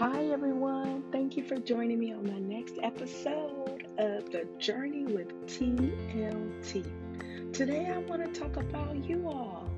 Hi, 0.00 0.24
everyone. 0.32 1.04
Thank 1.12 1.36
you 1.36 1.44
for 1.44 1.58
joining 1.58 2.00
me 2.00 2.14
on 2.14 2.26
my 2.26 2.38
next 2.38 2.76
episode 2.82 3.86
of 3.98 4.32
The 4.32 4.48
Journey 4.58 5.04
with 5.04 5.46
TLT. 5.46 7.52
Today, 7.52 7.86
I 7.86 7.98
want 7.98 8.24
to 8.24 8.40
talk 8.40 8.56
about 8.56 9.04
you 9.04 9.28
all. 9.28 9.68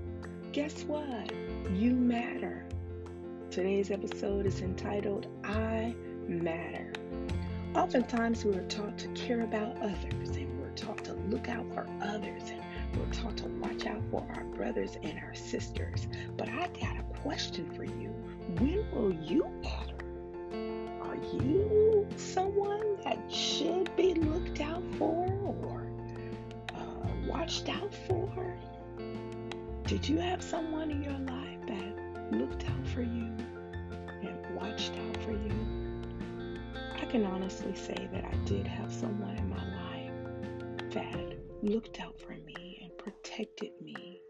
Guess 0.53 0.85
what? 0.85 1.33
You 1.73 1.95
matter. 1.95 2.65
Today's 3.51 3.91
episode 3.91 4.47
is 4.47 4.61
entitled 4.61 5.27
I 5.43 5.93
Matter. 6.29 6.93
Oftentimes, 7.75 8.45
we're 8.45 8.63
taught 8.69 8.97
to 8.99 9.09
care 9.09 9.41
about 9.41 9.77
others 9.79 10.37
and 10.37 10.61
we're 10.61 10.71
taught 10.77 11.03
to 11.07 11.15
look 11.15 11.49
out 11.49 11.67
for 11.75 11.85
others 12.01 12.45
and 12.49 12.63
we're 12.97 13.13
taught 13.13 13.39
to 13.39 13.49
watch 13.61 13.87
out 13.87 14.01
for 14.13 14.25
our 14.37 14.45
brothers 14.45 14.99
and 15.03 15.19
our 15.19 15.35
sisters. 15.35 16.07
But 16.37 16.49
I 16.49 16.69
got 16.81 16.97
a 16.97 17.03
question 17.23 17.69
for 17.75 17.83
you. 17.83 18.15
When 18.59 18.85
will 18.93 19.15
you? 19.15 19.47
You 21.33 22.07
someone 22.17 22.97
that 23.05 23.19
should 23.31 23.95
be 23.97 24.15
looked 24.15 24.61
out 24.61 24.83
for 24.99 25.27
or 25.43 25.87
uh, 26.75 27.07
watched 27.29 27.69
out 27.69 27.95
for? 28.07 28.57
Did 29.85 30.09
you 30.09 30.19
have 30.19 30.43
someone 30.43 30.91
in 30.91 31.03
your 31.03 31.19
life 31.19 31.59
that 31.67 32.33
looked 32.33 32.69
out 32.69 32.87
for 32.89 33.03
you 33.03 33.31
and 34.23 34.57
watched 34.57 34.93
out 34.93 35.23
for 35.23 35.33
you? 35.33 35.53
I 37.01 37.05
can 37.07 37.25
honestly 37.27 37.75
say 37.75 38.09
that 38.13 38.25
I 38.25 38.35
did 38.45 38.67
have 38.67 38.93
someone 38.93 39.37
in 39.37 39.51
my 39.51 39.57
life 39.57 40.93
that 40.93 41.37
looked 41.63 42.01
out 42.01 42.19
for 42.19 42.33
me 42.33 42.81
and 42.83 42.97
protected 42.99 43.73
me. 43.81 44.21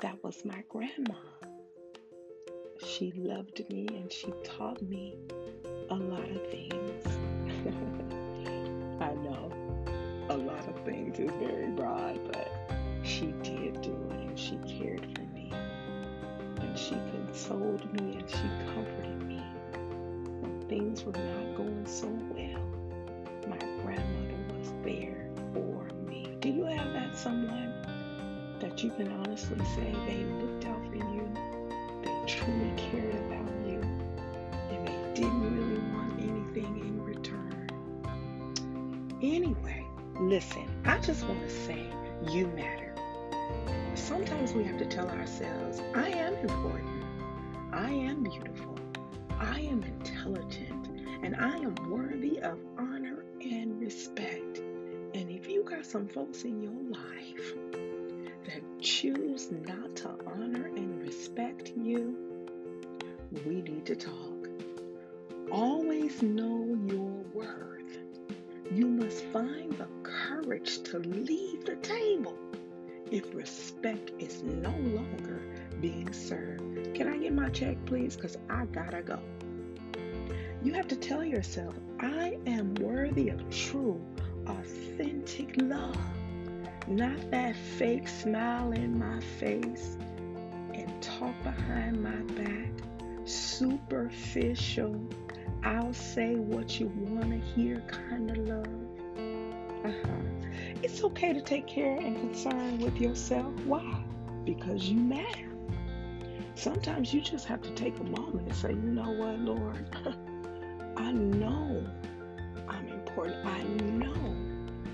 That 0.00 0.22
was 0.22 0.44
my 0.44 0.62
grandma. 0.68 1.18
She 2.86 3.12
loved 3.12 3.68
me 3.70 3.86
and 3.88 4.12
she 4.12 4.32
taught 4.44 4.80
me 4.82 5.16
lot 5.96 6.30
of 6.30 6.46
things. 6.48 7.06
I 9.00 9.14
know 9.14 9.50
a 10.28 10.36
lot 10.36 10.68
of 10.68 10.78
things 10.84 11.18
is 11.18 11.30
very 11.38 11.70
broad, 11.70 12.18
but 12.30 12.50
she 13.02 13.26
did 13.42 13.80
do 13.82 13.92
it 14.10 14.20
and 14.20 14.38
she 14.38 14.58
cared 14.78 15.06
for 15.14 15.22
me. 15.34 15.50
And 16.60 16.78
she 16.78 16.96
consoled 17.10 17.92
me 17.94 18.16
and 18.18 18.28
she 18.28 18.48
comforted 18.74 19.22
me 19.22 19.42
when 20.40 20.64
things 20.68 21.04
were 21.04 21.12
not 21.12 21.56
going 21.56 21.86
so 21.86 22.08
well. 22.34 22.62
My 23.48 23.58
grandmother 23.82 24.58
was 24.58 24.72
there 24.84 25.28
for 25.54 25.88
me. 26.08 26.36
Do 26.40 26.50
you 26.50 26.64
have 26.64 26.92
that 26.92 27.16
someone 27.16 27.72
that 28.60 28.82
you 28.82 28.90
can 28.90 29.08
honestly 29.12 29.64
say 29.74 29.94
they 30.06 30.24
looked 30.40 30.66
out 30.66 30.84
for 30.88 30.96
you? 30.96 31.28
They 32.02 32.26
truly 32.26 32.72
cared 32.76 33.14
about 33.14 33.48
you 33.60 33.65
didn't 35.16 35.56
really 35.56 35.80
want 35.94 36.12
anything 36.20 36.78
in 36.78 37.02
return. 37.02 37.70
Anyway, 39.22 39.82
listen, 40.20 40.68
I 40.84 40.98
just 40.98 41.24
want 41.26 41.40
to 41.40 41.48
say 41.48 41.86
you 42.28 42.48
matter. 42.48 42.94
Sometimes 43.94 44.52
we 44.52 44.62
have 44.64 44.76
to 44.76 44.84
tell 44.84 45.08
ourselves, 45.08 45.80
I 45.94 46.10
am 46.10 46.34
important. 46.34 47.04
I 47.72 47.90
am 47.92 48.24
beautiful. 48.24 48.78
I 49.38 49.60
am 49.60 49.82
intelligent. 49.84 50.86
And 51.22 51.34
I 51.34 51.56
am 51.56 51.74
worthy 51.90 52.38
of 52.40 52.58
honor 52.76 53.24
and 53.40 53.80
respect. 53.80 54.58
And 54.58 55.30
if 55.30 55.48
you 55.48 55.62
got 55.64 55.86
some 55.86 56.08
folks 56.08 56.42
in 56.42 56.62
your 56.62 56.82
life 56.90 57.54
that 58.44 58.62
choose 58.82 59.50
not 59.50 59.96
to 59.96 60.10
honor 60.26 60.66
and 60.66 61.00
respect 61.00 61.72
you, 61.74 62.14
we 63.46 63.62
need 63.62 63.86
to 63.86 63.96
talk. 63.96 64.25
Always 66.16 66.34
know 66.34 66.78
your 66.86 67.24
worth 67.34 67.98
you 68.72 68.86
must 68.86 69.22
find 69.24 69.72
the 69.72 69.88
courage 70.02 70.82
to 70.84 70.98
leave 70.98 71.66
the 71.66 71.76
table 71.76 72.38
if 73.10 73.34
respect 73.34 74.12
is 74.18 74.42
no 74.42 74.70
longer 74.70 75.42
being 75.82 76.10
served. 76.14 76.94
Can 76.94 77.08
I 77.08 77.18
get 77.18 77.34
my 77.34 77.50
check, 77.50 77.76
please? 77.84 78.16
Because 78.16 78.38
I 78.48 78.64
gotta 78.66 79.02
go. 79.02 79.18
You 80.62 80.72
have 80.72 80.88
to 80.88 80.96
tell 80.96 81.22
yourself, 81.22 81.74
I 82.00 82.38
am 82.46 82.74
worthy 82.76 83.28
of 83.28 83.50
true, 83.50 84.00
authentic 84.46 85.60
love, 85.60 85.98
not 86.88 87.30
that 87.30 87.56
fake 87.56 88.08
smile 88.08 88.72
in 88.72 88.98
my 88.98 89.20
face 89.20 89.98
and 90.72 90.90
talk 91.02 91.34
behind 91.42 92.02
my 92.02 92.22
back, 92.42 92.70
superficial 93.26 94.98
I'll 95.66 95.92
say 95.92 96.36
what 96.36 96.78
you 96.78 96.86
want 96.96 97.30
to 97.30 97.38
hear 97.38 97.82
kind 97.88 98.30
of 98.30 98.36
love. 98.36 98.66
Uh-huh. 99.84 100.12
It's 100.80 101.02
okay 101.02 101.32
to 101.32 101.40
take 101.40 101.66
care 101.66 101.96
and 101.96 102.16
concern 102.20 102.78
with 102.78 103.00
yourself. 103.00 103.52
Why? 103.64 104.04
Because 104.44 104.88
you 104.88 104.96
matter. 104.96 105.50
Sometimes 106.54 107.12
you 107.12 107.20
just 107.20 107.46
have 107.46 107.62
to 107.62 107.70
take 107.70 107.98
a 107.98 108.04
moment 108.04 108.46
and 108.46 108.54
say, 108.54 108.70
you 108.70 108.76
know 108.76 109.10
what, 109.10 109.40
Lord? 109.40 109.88
I 110.96 111.10
know 111.10 111.84
I'm 112.68 112.86
important. 112.86 113.44
I 113.44 113.64
know 113.64 114.36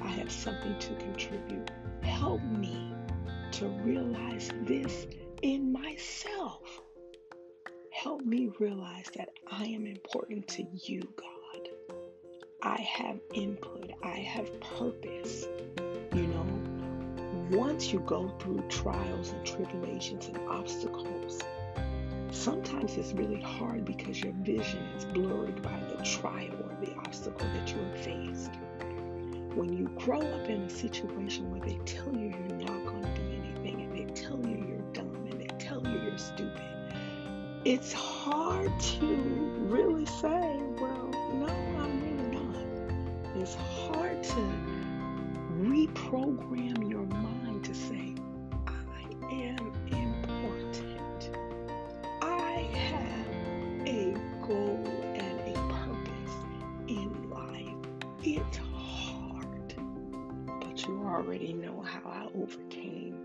I 0.00 0.08
have 0.08 0.32
something 0.32 0.78
to 0.78 0.94
contribute. 0.94 1.70
Help 2.02 2.42
me 2.44 2.94
to 3.50 3.68
realize 3.84 4.50
this 4.62 5.06
in 5.42 5.70
myself. 5.70 6.61
Me 8.32 8.50
realize 8.58 9.10
that 9.14 9.28
I 9.50 9.66
am 9.66 9.86
important 9.86 10.48
to 10.48 10.62
you, 10.72 11.06
God. 11.16 11.68
I 12.62 12.80
have 12.80 13.20
input, 13.34 13.92
I 14.02 14.20
have 14.20 14.58
purpose. 14.58 15.44
You 16.14 16.28
know, 16.28 16.46
once 17.50 17.92
you 17.92 17.98
go 18.00 18.34
through 18.38 18.64
trials 18.70 19.32
and 19.32 19.44
tribulations 19.44 20.28
and 20.28 20.38
obstacles, 20.48 21.42
sometimes 22.30 22.96
it's 22.96 23.12
really 23.12 23.42
hard 23.42 23.84
because 23.84 24.22
your 24.22 24.32
vision 24.32 24.82
is 24.96 25.04
blurred 25.04 25.60
by 25.60 25.78
the 25.94 26.02
trial 26.02 26.54
or 26.54 26.74
the 26.82 26.94
obstacle 27.00 27.46
that 27.48 27.68
you 27.68 27.82
have 27.82 28.00
faced. 28.00 28.52
When 29.54 29.76
you 29.76 29.88
grow 29.98 30.20
up 30.20 30.48
in 30.48 30.62
a 30.62 30.70
situation 30.70 31.50
where 31.50 31.60
they 31.60 31.78
tell 31.84 32.10
you 32.14 32.30
you're 32.30 32.58
not 32.60 32.86
going 32.86 33.02
to 33.02 33.20
be 33.20 33.42
anything 33.44 33.82
and 33.82 33.92
they 33.94 34.10
tell 34.14 34.40
you 34.40 34.64
you're 34.66 34.92
dumb 34.94 35.14
and 35.30 35.38
they 35.38 35.54
tell 35.58 35.86
you 35.86 36.00
you're 36.00 36.16
stupid 36.16 36.61
it's 37.64 37.92
hard 37.92 38.72
to 38.80 39.06
really 39.68 40.04
say, 40.06 40.58
well, 40.80 41.08
no, 41.34 41.46
I'm 41.46 42.02
really 42.02 42.44
not. 42.44 43.36
It's 43.36 43.54
hard 43.54 44.20
to 44.24 44.52
reprogram 45.60 46.90
your 46.90 47.06
mind 47.06 47.64
to 47.64 47.74
say, 47.74 48.14
I 48.66 49.32
am 49.32 49.72
important. 49.92 51.30
I 52.20 52.68
have 52.74 53.86
a 53.86 54.16
goal 54.44 54.84
and 55.14 55.40
a 55.40 55.54
purpose 55.72 56.34
in 56.88 57.30
life. 57.30 57.68
It's 58.24 58.58
hard, 58.74 59.74
but 60.60 60.84
you 60.84 61.00
already 61.06 61.52
know 61.52 61.80
how 61.80 62.10
I 62.10 62.26
overcame 62.34 63.18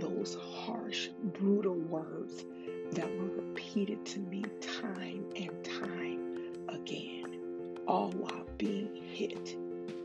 those 0.00 0.36
harsh, 0.36 1.08
brutal 1.38 1.74
words 1.74 2.44
that 2.92 3.10
were 3.18 3.42
repeated 3.42 4.04
to 4.06 4.20
me 4.20 4.44
time 4.60 5.24
and 5.36 5.64
time 5.64 6.38
again, 6.68 7.78
all 7.86 8.10
while 8.12 8.46
being 8.58 8.94
hit 8.94 9.56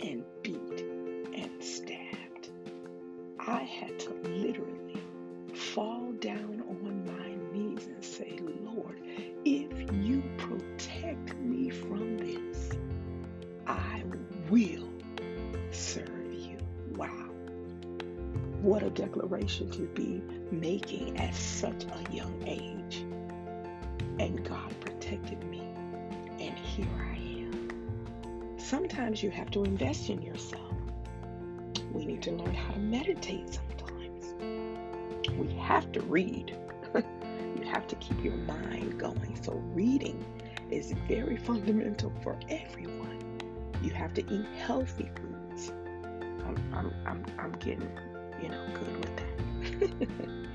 and 0.02 0.24
beat 0.44 0.82
and 1.34 1.52
stabbed. 1.64 2.50
I 3.40 3.64
had 3.64 4.00
to 4.00 4.14
literally 4.24 5.02
fall 5.54 6.12
down 6.20 6.59
What 18.62 18.84
a 18.84 18.90
declaration 18.90 19.72
to 19.72 19.88
be 19.88 20.22
making 20.52 21.18
at 21.18 21.34
such 21.34 21.86
a 21.86 22.14
young 22.14 22.44
age. 22.46 22.98
And 24.20 24.44
God 24.44 24.78
protected 24.82 25.42
me. 25.46 25.62
And 26.40 26.58
here 26.58 26.86
I 27.00 27.16
am. 27.16 28.58
Sometimes 28.58 29.24
you 29.24 29.30
have 29.32 29.50
to 29.52 29.64
invest 29.64 30.10
in 30.10 30.22
yourself. 30.22 30.74
We 31.94 32.06
need 32.06 32.22
to 32.24 32.32
learn 32.32 32.54
how 32.54 32.74
to 32.74 32.80
meditate 32.80 33.48
sometimes. 33.54 34.34
We 35.38 35.54
have 35.56 35.90
to 35.94 36.02
read. 36.02 36.58
you 36.96 37.64
have 37.64 37.88
to 37.88 37.96
keep 37.96 38.22
your 38.24 38.36
mind 38.36 39.00
going. 39.00 39.40
So, 39.42 39.54
reading 39.74 40.26
is 40.70 40.94
very 41.08 41.38
fundamental 41.38 42.12
for 42.22 42.38
everyone. 42.50 43.40
You 43.82 43.92
have 43.92 44.14
to 44.16 44.34
eat 44.34 44.46
healthy 44.58 45.10
foods. 45.16 45.72
I'm, 46.46 46.58
I'm, 46.74 46.94
I'm, 47.06 47.26
I'm 47.40 47.52
getting, 47.54 47.90
you 48.42 48.50
know, 48.50 48.66
good 48.74 48.98
with 48.98 49.16
that. 49.18 50.48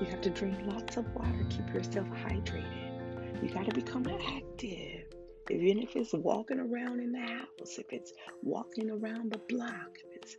you 0.00 0.06
have 0.06 0.20
to 0.20 0.30
drink 0.30 0.58
lots 0.64 0.96
of 0.96 1.12
water, 1.14 1.46
keep 1.50 1.72
yourself 1.72 2.06
hydrated. 2.08 3.42
You 3.42 3.48
got 3.48 3.66
to 3.66 3.74
become 3.74 4.06
active. 4.06 5.04
even 5.50 5.82
if 5.82 5.96
it's 5.96 6.12
walking 6.12 6.60
around 6.60 7.00
in 7.00 7.12
the 7.12 7.20
house, 7.20 7.78
if 7.78 7.92
it's 7.92 8.12
walking 8.42 8.90
around 8.90 9.32
the 9.32 9.38
block, 9.48 9.98
if 10.04 10.36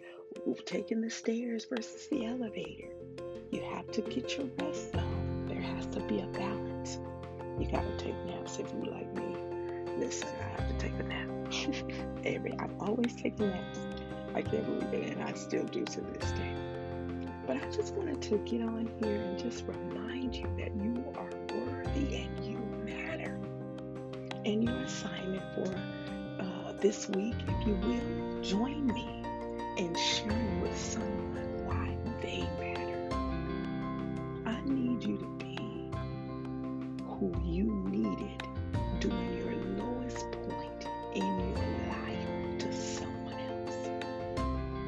it's 0.48 0.62
taking 0.66 1.02
the 1.02 1.10
stairs 1.10 1.66
versus 1.70 2.08
the 2.10 2.26
elevator, 2.26 2.94
you 3.52 3.62
have 3.74 3.92
to 3.92 4.02
get 4.02 4.38
your 4.38 4.48
rest 4.60 4.94
though. 4.94 5.04
There 5.48 5.62
has 5.62 5.86
to 5.88 6.00
be 6.02 6.20
a 6.20 6.28
balance. 6.28 7.00
You 7.60 7.68
gotta 7.70 7.96
take 7.98 8.16
naps 8.26 8.58
if 8.58 8.72
you 8.74 8.90
like 8.90 9.14
me. 9.14 9.36
Listen, 9.98 10.30
I 10.40 10.62
have 10.62 10.70
to 10.70 10.78
take 10.78 11.00
a 11.00 11.04
nap. 11.04 11.30
Every 12.26 12.54
I've 12.60 12.80
always 12.80 13.16
taken 13.16 13.50
naps. 13.50 13.80
I 14.34 14.42
can't 14.42 14.66
believe 14.66 14.94
it, 14.94 15.14
and 15.14 15.24
I 15.24 15.34
still 15.34 15.66
do 15.66 15.86
to 15.86 16.02
this 16.02 16.32
day. 16.32 16.53
But 17.46 17.58
I 17.58 17.70
just 17.72 17.94
wanted 17.96 18.22
to 18.24 18.38
get 18.40 18.62
on 18.62 18.90
here 19.02 19.16
and 19.16 19.38
just 19.38 19.66
remind 19.68 20.34
you 20.36 20.48
that 20.58 20.74
you 20.76 21.04
are 21.18 21.30
worthy 21.54 22.16
and 22.16 22.46
you 22.46 22.58
matter. 22.86 23.38
And 24.46 24.64
your 24.64 24.78
assignment 24.78 25.44
for 25.56 25.76
uh, 26.42 26.74
this 26.80 27.10
week, 27.10 27.36
if 27.48 27.68
you 27.68 27.76
will, 27.76 28.42
join 28.42 28.88
me 28.88 29.24
in 29.78 29.94
sharing 29.96 30.62
with 30.62 30.78
someone 30.78 31.66
why 31.66 31.98
they 32.22 32.42
matter. 32.60 33.10
I 34.46 34.62
need 34.66 35.04
you 35.04 35.18
to 35.18 35.26
be 35.38 35.90
who 37.06 37.34
you 37.44 37.66
needed 37.90 38.42
during 39.00 39.38
your 39.38 39.56
lowest 39.84 40.32
point 40.32 40.88
in 41.14 41.40
your 41.40 41.56
life 41.90 42.60
to 42.60 42.74
someone 42.74 43.34
else. 43.34 43.90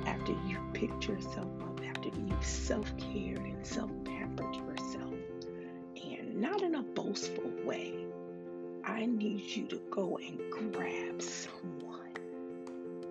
After 0.05 0.31
you 0.47 0.57
picked 0.73 1.07
yourself 1.07 1.47
self 2.45 2.91
cared 2.97 3.39
and 3.39 3.65
self 3.65 3.91
pampered 4.03 4.55
yourself, 4.55 5.13
and 5.95 6.35
not 6.35 6.61
in 6.61 6.75
a 6.75 6.83
boastful 6.83 7.51
way, 7.63 7.93
I 8.83 9.05
need 9.05 9.41
you 9.41 9.65
to 9.67 9.81
go 9.89 10.17
and 10.17 10.39
grab 10.51 11.21
someone 11.21 12.11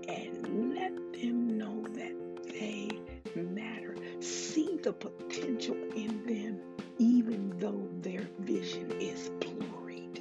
and 0.09 0.75
let 0.75 0.95
them 1.13 1.59
know 1.59 1.83
that 1.95 2.15
they 2.53 2.89
matter. 3.35 3.97
See 4.21 4.79
the 4.83 4.93
potential 4.93 5.77
in 5.97 6.25
them, 6.27 6.61
even 6.99 7.59
though 7.59 7.89
their 8.03 8.29
vision 8.41 8.91
is 9.01 9.31
blurred. 9.41 10.21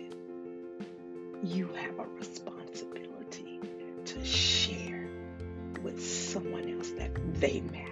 You 1.44 1.68
have 1.74 2.00
a 2.00 2.06
responsibility 2.18 3.60
to 4.06 4.26
share 4.26 5.08
with 5.84 6.04
someone 6.04 6.70
else 6.70 6.92
that 6.92 7.12
they 7.40 7.62
matter. 7.62 7.83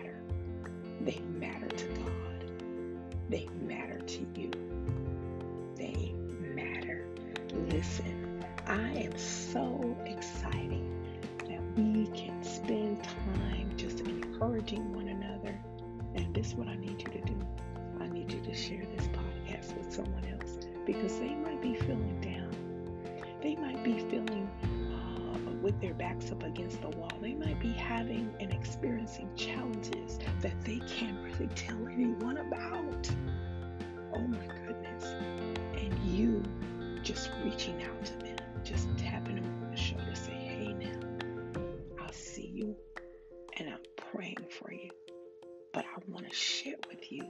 Listen, 7.82 8.46
I 8.68 8.92
am 8.92 9.18
so 9.18 9.98
excited 10.06 10.86
that 11.50 11.60
we 11.76 12.06
can 12.14 12.44
spend 12.44 13.04
time 13.04 13.72
just 13.76 14.02
encouraging 14.02 14.94
one 14.94 15.08
another. 15.08 15.60
And 16.14 16.32
this 16.32 16.50
is 16.50 16.54
what 16.54 16.68
I 16.68 16.76
need 16.76 17.02
you 17.02 17.08
to 17.12 17.22
do. 17.22 17.36
I 18.00 18.08
need 18.08 18.32
you 18.32 18.40
to 18.40 18.54
share 18.54 18.84
this 18.96 19.08
podcast 19.08 19.76
with 19.76 19.92
someone 19.92 20.24
else 20.26 20.60
because 20.86 21.18
they 21.18 21.34
might 21.34 21.60
be 21.60 21.74
feeling 21.74 22.22
down. 22.22 22.56
They 23.42 23.56
might 23.56 23.84
be 23.84 23.98
feeling 23.98 24.48
uh, 24.94 25.52
with 25.64 25.82
their 25.82 25.96
backs 25.96 26.32
up 26.32 26.44
against 26.44 26.84
the 26.84 26.90
wall. 26.90 27.18
They 27.20 27.34
might 27.34 27.60
be 27.60 27.72
having 27.72 28.32
and 28.40 28.54
experiencing 28.54 29.28
challenges 29.36 30.20
that 30.42 30.62
they 30.62 30.82
can't 30.88 31.18
really 31.24 31.48
tell 31.56 31.88
anyone 31.88 32.38
about. 32.38 33.10
Oh 34.14 34.20
my 34.20 34.51
just 37.04 37.30
reaching 37.44 37.84
out 37.84 38.06
to 38.06 38.14
them, 38.20 38.38
just 38.64 38.88
tapping 38.98 39.36
them 39.36 39.64
on 39.64 39.72
the 39.72 39.78
shoulder, 39.78 40.14
say, 40.14 40.32
hey 40.32 40.74
now, 40.74 41.00
I'll 42.00 42.12
see 42.14 42.48
you 42.48 42.76
and 43.58 43.70
I'm 43.70 43.80
praying 43.96 44.46
for 44.50 44.72
you. 44.72 44.90
But 45.74 45.86
I 45.86 46.12
want 46.12 46.30
to 46.30 46.36
share 46.36 46.76
with 46.90 47.12
you 47.12 47.24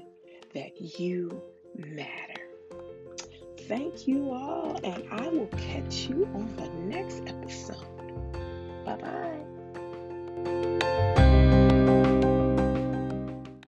that 0.54 1.00
you 1.00 1.42
matter. 1.76 2.42
Thank 3.68 4.08
you 4.08 4.32
all, 4.32 4.80
and 4.84 5.08
I 5.12 5.28
will 5.30 5.48
catch 5.48 6.10
you 6.10 6.28
on 6.34 6.54
the 6.58 6.68
next 6.70 7.22
episode. 7.28 7.78
Bye 8.84 8.98
bye. 8.98 10.78